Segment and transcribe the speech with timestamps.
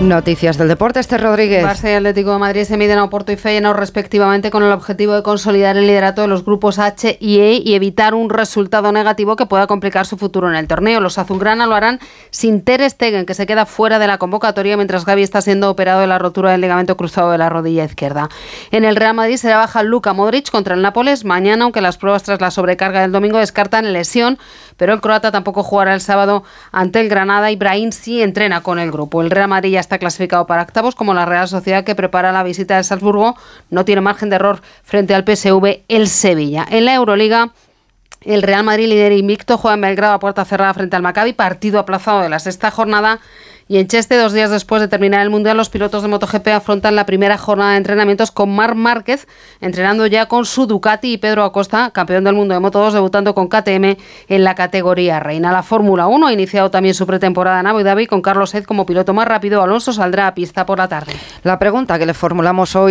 [0.00, 1.64] Noticias del deporte, este Rodríguez.
[1.64, 5.12] Barça y Atlético de Madrid se miden a Oporto y Feyenoord respectivamente con el objetivo
[5.14, 9.34] de consolidar el liderato de los grupos H y E y evitar un resultado negativo
[9.34, 11.00] que pueda complicar su futuro en el torneo.
[11.00, 11.98] Los azulgrana lo harán
[12.30, 16.00] sin Ter Stegen, que se queda fuera de la convocatoria mientras Gaby está siendo operado
[16.00, 18.28] de la rotura del ligamento cruzado de la rodilla izquierda.
[18.70, 22.22] En el Real Madrid será baja Luka Modric contra el Nápoles mañana, aunque las pruebas
[22.22, 24.38] tras la sobrecarga del domingo descartan lesión,
[24.76, 28.78] pero el croata tampoco jugará el sábado ante el Granada y Brahim sí entrena con
[28.78, 29.22] el grupo.
[29.22, 32.42] El Real Madrid ya está clasificado para octavos, como la Real Sociedad que prepara la
[32.42, 33.36] visita de Salzburgo.
[33.70, 36.66] No tiene margen de error frente al PSV el Sevilla.
[36.70, 37.52] En la Euroliga.
[38.20, 41.78] El Real Madrid, líder invicto, juega en Belgrado a puerta cerrada frente al Maccabi, partido
[41.78, 43.20] aplazado de la sexta jornada.
[43.70, 46.96] Y en Cheste, dos días después de terminar el Mundial, los pilotos de MotoGP afrontan
[46.96, 49.28] la primera jornada de entrenamientos con Marc Márquez,
[49.60, 53.48] entrenando ya con su Ducati y Pedro Acosta, campeón del mundo de Moto2, debutando con
[53.48, 55.52] KTM en la categoría reina.
[55.52, 58.86] La Fórmula 1 ha iniciado también su pretemporada en Abu Dhabi con Carlos Sainz como
[58.86, 59.62] piloto más rápido.
[59.62, 61.12] Alonso saldrá a pista por la tarde.
[61.42, 62.86] La pregunta que le formulamos hoy